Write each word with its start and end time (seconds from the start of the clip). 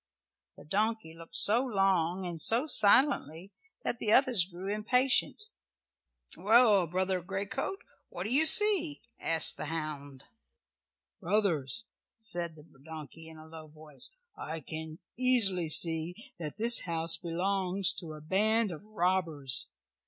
The 0.57 0.63
donkey 0.65 1.13
looked 1.13 1.35
so 1.35 1.63
long 1.63 2.25
and 2.25 2.41
so 2.41 2.65
silently 2.65 3.51
that 3.83 3.99
the 3.99 4.11
others 4.11 4.45
grew 4.45 4.73
impatient. 4.73 5.43
"Well, 6.35 6.87
Brother 6.87 7.21
Greycoat, 7.21 7.83
what 8.09 8.23
do 8.23 8.33
you 8.33 8.47
see?" 8.47 9.03
asked 9.19 9.57
the 9.57 9.65
hound. 9.67 10.23
"Brothers," 11.19 11.85
said 12.17 12.55
the 12.55 12.65
donkey 12.83 13.29
in 13.29 13.37
a 13.37 13.45
low 13.45 13.67
voice, 13.67 14.09
"I 14.35 14.61
can 14.61 14.97
easily 15.17 15.69
see 15.69 16.33
that 16.39 16.57
this 16.57 16.85
house 16.85 17.15
belongs 17.15 17.93
to 17.99 18.13
a 18.13 18.21
band 18.21 18.71
of 18.71 18.83
robbers. 18.87 19.69